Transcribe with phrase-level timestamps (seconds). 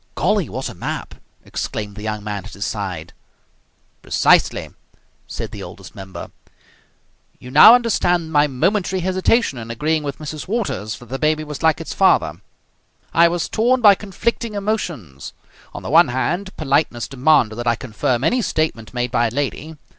[0.15, 0.49] "Golly!
[0.49, 1.13] What a map!"
[1.45, 3.13] exclaimed the young man at his side.
[4.01, 4.71] "Precisely!"
[5.27, 6.31] said the Oldest Member.
[7.37, 10.47] "You now understand my momentary hesitation in agreeing with Mrs.
[10.47, 12.41] Waters that the baby was like its father.
[13.13, 15.33] I was torn by conflicting emotions.
[15.71, 19.75] On the one hand, politeness demanded that I confirm any statement made by a lady.